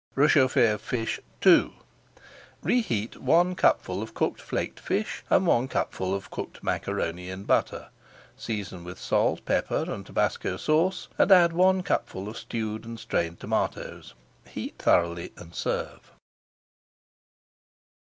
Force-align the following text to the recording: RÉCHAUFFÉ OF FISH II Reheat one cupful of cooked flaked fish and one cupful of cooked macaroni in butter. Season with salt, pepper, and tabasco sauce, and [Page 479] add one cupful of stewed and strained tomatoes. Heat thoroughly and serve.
RÉCHAUFFÉ 0.17 0.73
OF 0.73 0.81
FISH 0.81 1.19
II 1.45 1.73
Reheat 2.63 3.17
one 3.17 3.53
cupful 3.53 4.01
of 4.01 4.15
cooked 4.15 4.41
flaked 4.41 4.79
fish 4.79 5.23
and 5.29 5.45
one 5.45 5.67
cupful 5.67 6.15
of 6.15 6.31
cooked 6.31 6.63
macaroni 6.63 7.29
in 7.29 7.43
butter. 7.43 7.89
Season 8.35 8.83
with 8.83 8.97
salt, 8.99 9.45
pepper, 9.45 9.85
and 9.87 10.03
tabasco 10.03 10.57
sauce, 10.57 11.07
and 11.19 11.29
[Page 11.29 11.51
479] 11.51 11.51
add 11.51 11.53
one 11.53 11.83
cupful 11.83 12.27
of 12.27 12.35
stewed 12.35 12.83
and 12.83 12.99
strained 12.99 13.39
tomatoes. 13.39 14.15
Heat 14.47 14.73
thoroughly 14.79 15.33
and 15.37 15.53
serve. 15.53 16.11